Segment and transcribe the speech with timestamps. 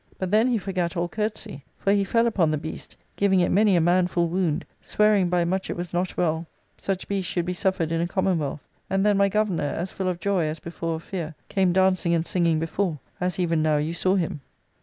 [0.17, 3.75] But then he forgat all courtesy, for he fell upon the beast, giving it many
[3.75, 7.91] a manful wound, swearing by much it was not well such beasts should be suffered
[7.91, 11.35] in a Commonwealth; and then my governor, as full of joy as before of fear,
[11.49, 14.41] came dancing and singing before, as even now you saw him."